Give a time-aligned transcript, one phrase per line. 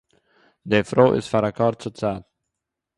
[0.69, 2.23] די פרוי איז פאַר אַ קורצער צייט